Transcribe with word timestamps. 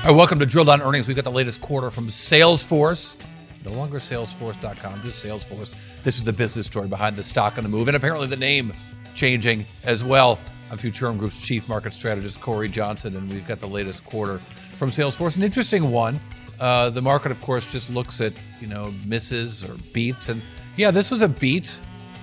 All 0.00 0.06
right, 0.06 0.16
welcome 0.16 0.38
to 0.38 0.46
Drill 0.46 0.64
Down 0.64 0.80
Earnings. 0.80 1.06
We've 1.06 1.14
got 1.14 1.24
the 1.26 1.30
latest 1.30 1.60
quarter 1.60 1.90
from 1.90 2.08
Salesforce. 2.08 3.18
No 3.66 3.72
longer 3.72 3.98
Salesforce.com, 3.98 5.02
just 5.02 5.22
Salesforce. 5.22 5.72
This 6.02 6.16
is 6.16 6.24
the 6.24 6.32
business 6.32 6.66
story 6.66 6.88
behind 6.88 7.16
the 7.16 7.22
stock 7.22 7.58
on 7.58 7.64
the 7.64 7.68
move, 7.68 7.86
and 7.86 7.94
apparently 7.94 8.26
the 8.26 8.36
name 8.36 8.72
changing 9.14 9.66
as 9.84 10.02
well. 10.02 10.38
I'm 10.70 10.78
Futurum 10.78 11.18
Group's 11.18 11.46
chief 11.46 11.68
market 11.68 11.92
strategist 11.92 12.40
Cory 12.40 12.70
Johnson, 12.70 13.14
and 13.14 13.30
we've 13.30 13.46
got 13.46 13.60
the 13.60 13.68
latest 13.68 14.06
quarter 14.06 14.38
from 14.72 14.88
Salesforce. 14.88 15.36
An 15.36 15.42
interesting 15.42 15.90
one. 15.90 16.18
Uh, 16.58 16.88
the 16.88 17.02
market, 17.02 17.30
of 17.30 17.38
course, 17.42 17.70
just 17.70 17.90
looks 17.90 18.22
at 18.22 18.32
you 18.58 18.68
know 18.68 18.94
misses 19.04 19.62
or 19.62 19.76
beats, 19.92 20.30
and 20.30 20.40
yeah, 20.78 20.90
this 20.90 21.10
was 21.10 21.20
a 21.20 21.28
beat. 21.28 21.78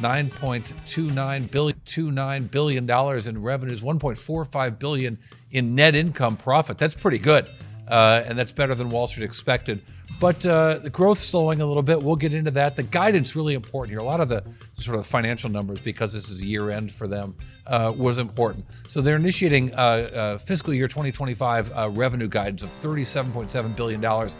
9.29 0.00 1.50
billion, 1.50 1.78
$29 1.80 2.50
billion 2.50 2.90
in 3.28 3.42
revenues, 3.42 3.82
1.45 3.82 4.78
billion 4.78 5.18
in 5.50 5.74
net 5.74 5.94
income 5.94 6.36
profit. 6.36 6.78
That's 6.78 6.94
pretty 6.94 7.18
good. 7.18 7.48
Uh, 7.88 8.22
and 8.26 8.38
that's 8.38 8.52
better 8.52 8.74
than 8.74 8.90
Wall 8.90 9.06
Street 9.06 9.24
expected. 9.24 9.80
But 10.20 10.44
uh, 10.44 10.78
the 10.78 10.90
growth 10.90 11.18
slowing 11.18 11.60
a 11.60 11.66
little 11.66 11.82
bit. 11.82 12.02
We'll 12.02 12.16
get 12.16 12.34
into 12.34 12.50
that. 12.52 12.76
The 12.76 12.82
guidance 12.82 13.36
really 13.36 13.54
important 13.54 13.92
here. 13.92 14.00
A 14.00 14.04
lot 14.04 14.20
of 14.20 14.28
the 14.28 14.44
sort 14.74 14.98
of 14.98 15.06
financial 15.06 15.48
numbers, 15.48 15.80
because 15.80 16.12
this 16.12 16.28
is 16.28 16.42
year 16.42 16.70
end 16.70 16.90
for 16.90 17.06
them, 17.06 17.36
uh, 17.66 17.92
was 17.96 18.18
important. 18.18 18.66
So 18.88 19.00
they're 19.00 19.16
initiating 19.16 19.72
uh, 19.74 19.76
uh, 19.76 20.38
fiscal 20.38 20.74
year 20.74 20.88
2025 20.88 21.70
uh, 21.74 21.90
revenue 21.90 22.28
guidance 22.28 22.62
of 22.62 22.70
37.7 22.70 23.76
billion 23.76 24.00
dollars 24.00 24.36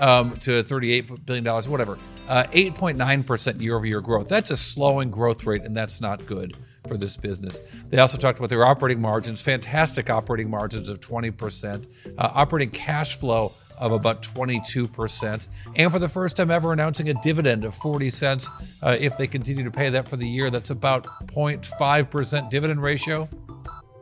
um, 0.00 0.36
to 0.38 0.62
38 0.62 1.24
billion 1.26 1.44
dollars, 1.44 1.68
whatever. 1.68 1.96
8.9% 2.30 3.60
year 3.60 3.76
over 3.76 3.86
year 3.86 4.00
growth. 4.00 4.28
That's 4.28 4.50
a 4.50 4.56
slowing 4.56 5.10
growth 5.10 5.44
rate, 5.44 5.62
and 5.62 5.76
that's 5.76 6.00
not 6.00 6.24
good 6.26 6.56
for 6.86 6.96
this 6.96 7.16
business. 7.16 7.60
They 7.88 7.98
also 7.98 8.18
talked 8.18 8.38
about 8.38 8.50
their 8.50 8.64
operating 8.64 9.00
margins, 9.00 9.42
fantastic 9.42 10.08
operating 10.08 10.48
margins 10.48 10.88
of 10.88 11.00
20%, 11.00 11.86
uh, 12.16 12.30
operating 12.34 12.70
cash 12.70 13.16
flow 13.16 13.54
of 13.78 13.92
about 13.92 14.22
22%, 14.22 15.48
and 15.74 15.90
for 15.90 15.98
the 15.98 16.08
first 16.08 16.36
time 16.36 16.50
ever 16.50 16.72
announcing 16.72 17.08
a 17.08 17.14
dividend 17.22 17.64
of 17.64 17.74
40 17.74 18.10
cents. 18.10 18.50
Uh, 18.82 18.96
if 19.00 19.16
they 19.16 19.26
continue 19.26 19.64
to 19.64 19.70
pay 19.70 19.88
that 19.88 20.06
for 20.06 20.16
the 20.16 20.26
year, 20.26 20.50
that's 20.50 20.70
about 20.70 21.06
0.5% 21.26 22.50
dividend 22.50 22.82
ratio, 22.82 23.24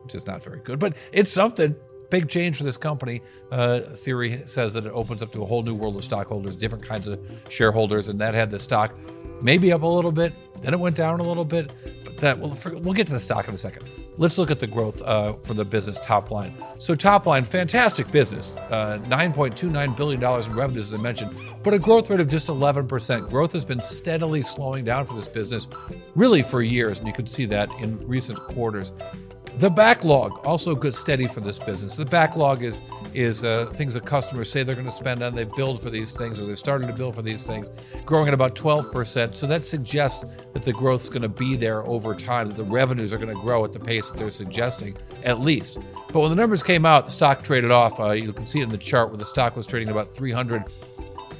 which 0.02 0.16
is 0.16 0.26
not 0.26 0.42
very 0.42 0.60
good, 0.60 0.80
but 0.80 0.94
it's 1.12 1.30
something 1.30 1.76
big 2.10 2.28
change 2.28 2.58
for 2.58 2.64
this 2.64 2.76
company. 2.76 3.22
Uh, 3.50 3.80
theory 3.80 4.42
says 4.46 4.74
that 4.74 4.86
it 4.86 4.92
opens 4.92 5.22
up 5.22 5.32
to 5.32 5.42
a 5.42 5.46
whole 5.46 5.62
new 5.62 5.74
world 5.74 5.96
of 5.96 6.04
stockholders, 6.04 6.54
different 6.54 6.84
kinds 6.84 7.06
of 7.06 7.20
shareholders, 7.48 8.08
and 8.08 8.20
that 8.20 8.34
had 8.34 8.50
the 8.50 8.58
stock 8.58 8.94
maybe 9.42 9.72
up 9.72 9.82
a 9.82 9.86
little 9.86 10.12
bit. 10.12 10.32
Then 10.60 10.74
it 10.74 10.80
went 10.80 10.96
down 10.96 11.20
a 11.20 11.22
little 11.22 11.44
bit, 11.44 11.70
but 12.04 12.16
that 12.16 12.38
we'll 12.38 12.56
we'll 12.80 12.94
get 12.94 13.06
to 13.06 13.12
the 13.12 13.20
stock 13.20 13.46
in 13.46 13.54
a 13.54 13.58
second. 13.58 13.88
Let's 14.16 14.36
look 14.38 14.50
at 14.50 14.58
the 14.58 14.66
growth 14.66 15.00
uh, 15.02 15.34
for 15.34 15.54
the 15.54 15.64
business 15.64 16.00
top 16.00 16.32
line. 16.32 16.52
So 16.78 16.96
top 16.96 17.26
line, 17.26 17.44
fantastic 17.44 18.10
business, 18.10 18.52
uh, 18.70 18.98
9.29 19.04 19.96
billion 19.96 20.20
dollars 20.20 20.48
in 20.48 20.56
revenues, 20.56 20.92
as 20.92 20.98
I 20.98 21.02
mentioned, 21.02 21.32
but 21.62 21.74
a 21.74 21.78
growth 21.78 22.10
rate 22.10 22.18
of 22.18 22.26
just 22.26 22.48
11 22.48 22.88
percent. 22.88 23.28
Growth 23.28 23.52
has 23.52 23.64
been 23.64 23.80
steadily 23.80 24.42
slowing 24.42 24.84
down 24.84 25.06
for 25.06 25.14
this 25.14 25.28
business, 25.28 25.68
really 26.16 26.42
for 26.42 26.60
years, 26.62 26.98
and 26.98 27.06
you 27.06 27.14
can 27.14 27.26
see 27.26 27.44
that 27.46 27.70
in 27.80 28.04
recent 28.08 28.38
quarters. 28.40 28.92
The 29.58 29.68
backlog 29.68 30.46
also 30.46 30.76
good 30.76 30.94
steady 30.94 31.26
for 31.26 31.40
this 31.40 31.58
business. 31.58 31.96
The 31.96 32.06
backlog 32.06 32.62
is 32.62 32.80
is 33.12 33.42
uh, 33.42 33.66
things 33.74 33.92
that 33.94 34.06
customers 34.06 34.48
say 34.48 34.62
they're 34.62 34.76
going 34.76 34.86
to 34.86 34.92
spend 34.92 35.20
on. 35.20 35.34
They 35.34 35.42
build 35.42 35.82
for 35.82 35.90
these 35.90 36.12
things, 36.12 36.38
or 36.38 36.46
they're 36.46 36.54
starting 36.54 36.86
to 36.86 36.94
build 36.94 37.16
for 37.16 37.22
these 37.22 37.44
things, 37.44 37.68
growing 38.04 38.28
at 38.28 38.34
about 38.34 38.54
12%. 38.54 39.36
So 39.36 39.48
that 39.48 39.66
suggests 39.66 40.24
that 40.52 40.62
the 40.62 40.72
growth 40.72 41.02
is 41.02 41.08
going 41.08 41.22
to 41.22 41.28
be 41.28 41.56
there 41.56 41.84
over 41.86 42.14
time. 42.14 42.46
That 42.46 42.56
the 42.56 42.62
revenues 42.62 43.12
are 43.12 43.18
going 43.18 43.34
to 43.34 43.42
grow 43.42 43.64
at 43.64 43.72
the 43.72 43.80
pace 43.80 44.12
that 44.12 44.18
they're 44.18 44.30
suggesting, 44.30 44.96
at 45.24 45.40
least. 45.40 45.78
But 46.12 46.20
when 46.20 46.30
the 46.30 46.36
numbers 46.36 46.62
came 46.62 46.86
out, 46.86 47.06
the 47.06 47.10
stock 47.10 47.42
traded 47.42 47.72
off. 47.72 47.98
Uh, 47.98 48.10
you 48.10 48.32
can 48.32 48.46
see 48.46 48.60
it 48.60 48.64
in 48.64 48.68
the 48.68 48.78
chart 48.78 49.08
where 49.08 49.18
the 49.18 49.24
stock 49.24 49.56
was 49.56 49.66
trading 49.66 49.88
about 49.88 50.08
300, 50.08 50.70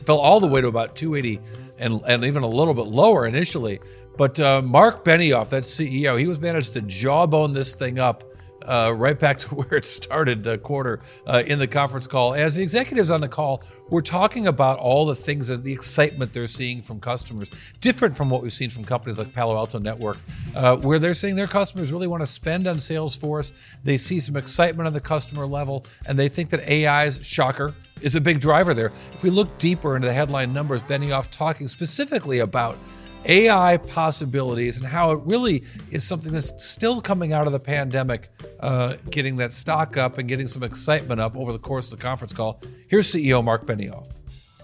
fell 0.05 0.19
all 0.19 0.41
the 0.41 0.49
way 0.49 0.61
to 0.61 0.67
about 0.67 0.97
280, 0.97 1.41
and 1.79 2.01
and 2.09 2.25
even 2.25 2.43
a 2.43 2.49
little 2.49 2.75
bit 2.75 2.87
lower 2.87 3.29
initially. 3.29 3.79
But 4.19 4.41
uh, 4.41 4.63
Marc 4.63 5.05
Benioff, 5.05 5.49
that 5.51 5.63
CEO, 5.63 6.19
he 6.19 6.27
was 6.27 6.41
managed 6.41 6.73
to 6.75 6.83
jawbone 6.83 7.53
this 7.53 7.77
thing 7.77 8.01
up 8.01 8.25
uh, 8.67 8.93
right 8.95 9.17
back 9.17 9.39
to 9.39 9.49
where 9.55 9.75
it 9.75 9.87
started 9.87 10.43
the 10.43 10.59
quarter 10.59 11.01
uh, 11.27 11.45
in 11.47 11.61
the 11.61 11.69
conference 11.69 12.09
call. 12.09 12.35
As 12.35 12.57
the 12.57 12.63
executives 12.63 13.13
on 13.13 13.21
the 13.21 13.29
call 13.29 13.63
were 13.91 14.03
talking 14.03 14.49
about 14.49 14.81
all 14.81 15.07
the 15.07 15.15
things 15.15 15.47
that 15.49 15.63
the 15.63 15.73
excitement 15.73 16.33
they're 16.33 16.49
seeing 16.49 16.83
from 16.83 16.99
customers, 16.99 17.51
different 17.81 18.17
from 18.17 18.29
what 18.29 18.43
we've 18.43 18.53
seen 18.53 18.71
from 18.71 18.85
companies 18.85 19.21
like 19.21 19.33
Palo 19.33 19.57
Alto 19.57 19.79
Network, 19.79 20.19
uh, 20.57 20.77
where 20.77 20.99
they're 20.99 21.15
saying 21.15 21.37
their 21.37 21.47
customers 21.47 21.93
really 21.93 22.09
want 22.09 22.21
to 22.21 22.27
spend 22.27 22.67
on 22.67 22.79
Salesforce. 22.79 23.53
They 23.85 23.99
see 23.99 24.19
some 24.19 24.37
excitement 24.37 24.89
on 24.89 24.93
the 24.93 25.01
customer 25.01 25.47
level, 25.47 25.87
and 26.07 26.19
they 26.19 26.29
think 26.29 26.51
that 26.51 26.69
AI's 26.69 27.25
shocker 27.25 27.73
is 28.01 28.17
a 28.17 28.21
big 28.21 28.41
driver 28.41 28.75
there. 28.75 28.93
If 29.15 29.23
we 29.23 29.31
look 29.31 29.59
deeper 29.59 29.97
into 29.97 30.09
the 30.09 30.15
headline 30.15 30.53
numbers, 30.53 30.83
Benioff 30.83 31.31
talking 31.31 31.69
specifically 31.69 32.41
about 32.41 32.79
AI 33.25 33.77
possibilities 33.77 34.79
and 34.79 34.87
how 34.87 35.11
it 35.11 35.21
really 35.25 35.65
is 35.91 36.05
something 36.05 36.33
that's 36.33 36.53
still 36.63 37.01
coming 37.01 37.33
out 37.33 37.47
of 37.47 37.53
the 37.53 37.61
pandemic, 37.61 38.29
uh, 38.61 38.95
getting 39.11 39.37
that 39.37 39.53
stock 39.53 39.97
up 39.97 40.19
and 40.19 40.29
getting 40.29 40.49
some 40.49 40.63
excitement 40.63 41.21
up 41.21 41.37
over 41.37 41.53
the 41.53 41.59
course 41.59 41.93
of 41.93 41.99
the 41.99 42.03
conference 42.03 42.33
call. 42.33 42.61
Here's 42.89 43.13
CEO 43.13 43.43
Marc 43.43 43.67
Benioff. 43.67 44.09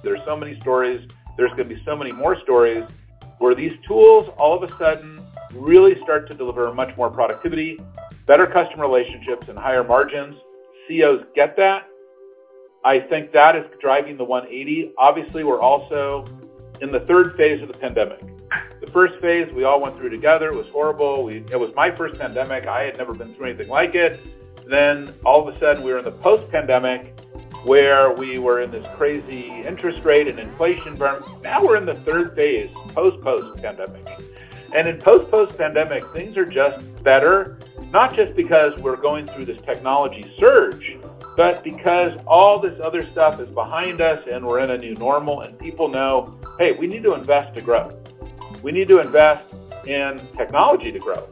There's 0.02 0.20
so 0.24 0.36
many 0.36 0.58
stories. 0.60 1.08
There's 1.36 1.50
going 1.50 1.68
to 1.68 1.74
be 1.74 1.82
so 1.84 1.96
many 1.96 2.12
more 2.12 2.40
stories 2.40 2.84
where 3.38 3.54
these 3.54 3.72
tools 3.86 4.28
all 4.36 4.54
of 4.54 4.68
a 4.68 4.76
sudden 4.76 5.20
really 5.54 6.00
start 6.02 6.30
to 6.30 6.36
deliver 6.36 6.72
much 6.72 6.96
more 6.96 7.10
productivity, 7.10 7.80
better 8.26 8.46
customer 8.46 8.86
relationships, 8.86 9.48
and 9.48 9.58
higher 9.58 9.84
margins. 9.84 10.36
CEOs 10.88 11.24
get 11.34 11.56
that. 11.56 11.86
I 12.84 13.00
think 13.00 13.32
that 13.32 13.56
is 13.56 13.64
driving 13.80 14.16
the 14.16 14.24
180. 14.24 14.92
Obviously, 14.98 15.42
we're 15.42 15.60
also 15.60 16.26
in 16.80 16.92
the 16.92 17.00
third 17.00 17.36
phase 17.36 17.62
of 17.62 17.68
the 17.68 17.78
pandemic. 17.78 18.20
The 18.84 18.90
first 18.90 19.18
phase 19.22 19.50
we 19.54 19.64
all 19.64 19.80
went 19.80 19.96
through 19.96 20.10
together. 20.10 20.50
It 20.50 20.54
was 20.54 20.66
horrible. 20.68 21.24
We, 21.24 21.36
it 21.50 21.58
was 21.58 21.74
my 21.74 21.90
first 21.90 22.18
pandemic. 22.18 22.66
I 22.66 22.82
had 22.82 22.98
never 22.98 23.14
been 23.14 23.34
through 23.34 23.46
anything 23.46 23.68
like 23.68 23.94
it. 23.94 24.20
Then 24.66 25.14
all 25.24 25.48
of 25.48 25.54
a 25.54 25.58
sudden 25.58 25.82
we 25.82 25.90
were 25.90 26.00
in 26.00 26.04
the 26.04 26.12
post 26.12 26.50
pandemic 26.50 27.18
where 27.64 28.12
we 28.12 28.38
were 28.38 28.60
in 28.60 28.70
this 28.70 28.84
crazy 28.94 29.46
interest 29.48 30.04
rate 30.04 30.28
and 30.28 30.38
inflation 30.38 30.88
environment. 30.88 31.42
Now 31.42 31.64
we're 31.64 31.76
in 31.76 31.86
the 31.86 31.94
third 31.94 32.36
phase, 32.36 32.70
post 32.88 33.22
post 33.22 33.56
pandemic. 33.62 34.06
And 34.74 34.86
in 34.86 34.98
post 34.98 35.30
post 35.30 35.56
pandemic, 35.56 36.04
things 36.08 36.36
are 36.36 36.44
just 36.44 37.02
better, 37.02 37.58
not 37.90 38.14
just 38.14 38.36
because 38.36 38.76
we're 38.76 38.96
going 38.96 39.26
through 39.28 39.46
this 39.46 39.62
technology 39.62 40.30
surge, 40.38 40.98
but 41.38 41.64
because 41.64 42.12
all 42.26 42.58
this 42.58 42.78
other 42.84 43.08
stuff 43.10 43.40
is 43.40 43.48
behind 43.48 44.02
us 44.02 44.22
and 44.30 44.46
we're 44.46 44.60
in 44.60 44.72
a 44.72 44.76
new 44.76 44.94
normal 44.96 45.40
and 45.40 45.58
people 45.58 45.88
know, 45.88 46.38
hey, 46.58 46.72
we 46.72 46.86
need 46.86 47.02
to 47.02 47.14
invest 47.14 47.54
to 47.54 47.62
grow. 47.62 47.90
We 48.64 48.72
need 48.72 48.88
to 48.88 48.98
invest 48.98 49.44
in 49.86 50.26
technology 50.38 50.90
to 50.90 50.98
grow. 50.98 51.28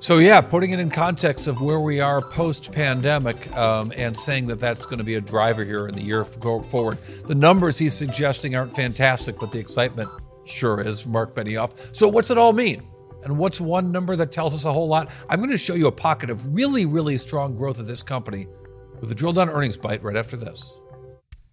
So, 0.00 0.18
yeah, 0.18 0.40
putting 0.40 0.72
it 0.72 0.80
in 0.80 0.90
context 0.90 1.46
of 1.46 1.60
where 1.60 1.78
we 1.78 2.00
are 2.00 2.20
post 2.20 2.72
pandemic 2.72 3.56
um, 3.56 3.92
and 3.96 4.16
saying 4.16 4.48
that 4.48 4.58
that's 4.58 4.84
going 4.84 4.98
to 4.98 5.04
be 5.04 5.14
a 5.14 5.20
driver 5.20 5.64
here 5.64 5.86
in 5.86 5.94
the 5.94 6.02
year 6.02 6.24
forward. 6.24 6.98
The 7.26 7.34
numbers 7.36 7.78
he's 7.78 7.94
suggesting 7.94 8.56
aren't 8.56 8.74
fantastic, 8.74 9.38
but 9.38 9.52
the 9.52 9.60
excitement 9.60 10.10
sure 10.46 10.80
is, 10.80 11.06
Marc 11.06 11.32
Benioff. 11.32 11.94
So, 11.94 12.08
what's 12.08 12.32
it 12.32 12.38
all 12.38 12.52
mean? 12.52 12.82
And 13.22 13.38
what's 13.38 13.60
one 13.60 13.92
number 13.92 14.16
that 14.16 14.32
tells 14.32 14.52
us 14.52 14.64
a 14.64 14.72
whole 14.72 14.88
lot? 14.88 15.10
I'm 15.28 15.38
going 15.38 15.50
to 15.50 15.58
show 15.58 15.74
you 15.74 15.86
a 15.86 15.92
pocket 15.92 16.28
of 16.28 16.52
really, 16.52 16.86
really 16.86 17.18
strong 17.18 17.54
growth 17.56 17.78
of 17.78 17.86
this 17.86 18.02
company 18.02 18.48
with 19.00 19.12
a 19.12 19.14
drill 19.14 19.32
down 19.32 19.48
earnings 19.48 19.76
bite 19.76 20.02
right 20.02 20.16
after 20.16 20.36
this. 20.36 20.76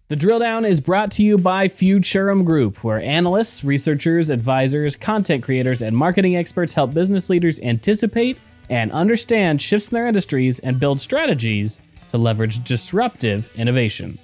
The 0.08 0.14
drill 0.14 0.38
down 0.38 0.64
is 0.64 0.80
brought 0.80 1.10
to 1.12 1.24
you 1.24 1.36
by 1.36 1.66
Futurum 1.66 2.44
Group, 2.44 2.84
where 2.84 3.00
analysts, 3.00 3.64
researchers, 3.64 4.30
advisors, 4.30 4.94
content 4.94 5.42
creators, 5.42 5.82
and 5.82 5.96
marketing 5.96 6.36
experts 6.36 6.74
help 6.74 6.94
business 6.94 7.28
leaders 7.28 7.58
anticipate 7.58 8.38
and 8.70 8.92
understand 8.92 9.60
shifts 9.60 9.88
in 9.88 9.96
their 9.96 10.06
industries 10.06 10.60
and 10.60 10.78
build 10.78 11.00
strategies 11.00 11.80
to 12.10 12.18
leverage 12.18 12.62
disruptive 12.62 13.50
innovation. 13.56 14.16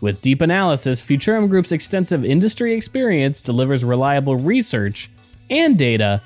With 0.00 0.22
deep 0.22 0.40
analysis, 0.40 1.00
Futurum 1.00 1.48
Group's 1.48 1.70
extensive 1.70 2.24
industry 2.24 2.72
experience 2.72 3.40
delivers 3.40 3.84
reliable 3.84 4.34
research 4.34 5.08
and 5.50 5.78
data, 5.78 6.20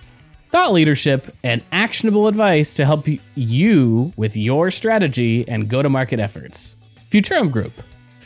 thought 0.48 0.72
leadership, 0.72 1.36
and 1.44 1.62
actionable 1.70 2.28
advice 2.28 2.72
to 2.74 2.86
help 2.86 3.06
you 3.34 4.10
with 4.16 4.38
your 4.38 4.70
strategy 4.70 5.46
and 5.46 5.68
go 5.68 5.82
to 5.82 5.90
market 5.90 6.18
efforts. 6.18 6.76
Futurum 7.10 7.50
Group 7.50 7.74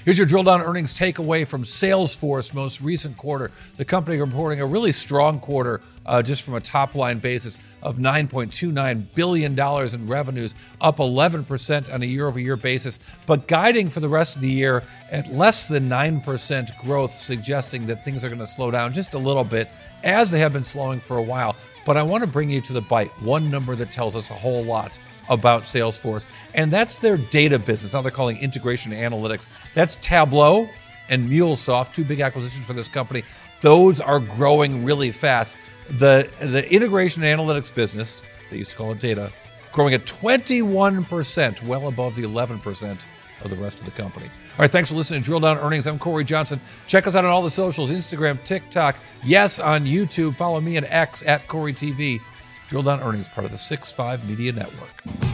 Here's 0.07 0.19
your 0.19 0.27
drill 0.29 0.45
down 0.45 0.63
earnings 0.63 0.95
takeaway 0.97 1.45
from 1.45 1.65
Salesforce 1.65 2.55
most 2.55 2.81
recent 2.81 3.17
quarter. 3.17 3.51
The 3.77 3.85
company 3.85 4.21
reporting 4.21 4.61
a 4.61 4.65
really 4.65 4.93
strong 4.93 5.41
quarter 5.41 5.81
uh, 6.07 6.23
just 6.23 6.43
from 6.43 6.55
a 6.55 6.61
top 6.61 6.95
line 6.95 7.19
basis 7.19 7.59
of 7.83 7.97
$9.29 7.97 9.07
billion 9.17 9.59
in 9.59 10.07
revenues, 10.07 10.55
up 10.81 10.99
11% 10.99 11.93
on 11.93 12.03
a 12.05 12.07
year 12.07 12.29
over 12.29 12.39
year 12.39 12.55
basis, 12.55 13.01
but 13.27 13.49
guiding 13.49 13.91
for 13.91 13.99
the 13.99 14.09
rest 14.09 14.37
of 14.37 14.43
the 14.43 14.49
year 14.49 14.85
at 15.11 15.27
less 15.33 15.67
than 15.67 15.89
9% 15.89 16.79
growth, 16.79 17.13
suggesting 17.13 17.87
that 17.87 18.05
things 18.05 18.25
are 18.25 18.29
going 18.29 18.39
to 18.39 18.47
slow 18.47 18.71
down 18.71 18.93
just 18.93 19.15
a 19.15 19.19
little 19.19 19.43
bit 19.43 19.69
as 20.05 20.31
they 20.31 20.39
have 20.39 20.53
been 20.53 20.63
slowing 20.63 21.01
for 21.01 21.17
a 21.17 21.23
while. 21.23 21.57
But 21.87 21.97
I 21.97 22.03
want 22.03 22.25
to 22.25 22.29
bring 22.29 22.51
you 22.51 22.61
to 22.63 22.73
the 22.73 22.81
bite 22.83 23.13
one 23.23 23.49
number 23.49 23.77
that 23.77 23.93
tells 23.93 24.17
us 24.17 24.31
a 24.31 24.35
whole 24.35 24.65
lot 24.65 24.99
about 25.31 25.63
Salesforce, 25.63 26.27
and 26.53 26.71
that's 26.71 26.99
their 26.99 27.17
data 27.17 27.59
business. 27.59 27.95
Now 27.95 28.03
they're 28.03 28.11
calling 28.11 28.37
integration 28.39 28.93
analytics. 28.93 29.49
That's 29.73 29.97
Tableau 30.03 30.69
and 31.09 31.31
MuleSoft, 31.31 31.95
two 31.95 32.05
big 32.05 32.21
acquisitions 32.21 32.67
for 32.67 32.73
this 32.73 32.89
company. 32.89 33.23
Those 33.61 34.01
are 34.01 34.19
growing 34.19 34.85
really 34.85 35.13
fast. 35.13 35.57
The 35.89 36.29
the 36.41 36.69
integration 36.75 37.23
analytics 37.23 37.73
business, 37.73 38.23
they 38.51 38.59
used 38.59 38.73
to 38.73 38.77
call 38.77 38.91
it 38.91 38.99
data, 38.99 39.33
growing 39.71 39.95
at 39.95 40.05
21%, 40.07 41.63
well 41.63 41.87
above 41.87 42.17
the 42.17 42.23
11% 42.23 43.07
of 43.43 43.51
the 43.51 43.57
rest 43.57 43.81
of 43.81 43.85
the 43.87 43.93
company. 43.93 44.27
All 44.27 44.59
right, 44.59 44.71
thanks 44.71 44.91
for 44.91 44.97
listening 44.97 45.23
to 45.23 45.25
Drill 45.25 45.41
Down 45.41 45.59
Earnings. 45.59 45.87
I'm 45.87 45.99
Cory 45.99 46.25
Johnson. 46.25 46.61
Check 46.87 47.07
us 47.07 47.15
out 47.15 47.25
on 47.25 47.31
all 47.31 47.43
the 47.43 47.51
socials 47.51 47.91
Instagram, 47.91 48.43
TikTok, 48.45 48.97
yes, 49.25 49.59
on 49.61 49.87
YouTube. 49.87 50.37
Follow 50.37 50.61
me 50.61 50.77
at 50.77 50.85
X 50.85 51.23
at 51.27 51.47
Cory 51.49 51.73
TV. 51.73 52.21
Drill 52.69 52.83
Down 52.83 53.01
Earnings, 53.01 53.29
part 53.29 53.45
of 53.45 53.53
the 53.53 53.59
6 53.59 53.93
5 53.93 54.29
Media 54.29 54.53
Network. 54.53 55.26